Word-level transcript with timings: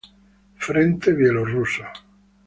Frente 0.67 1.13
Bielorruso. 1.15 1.83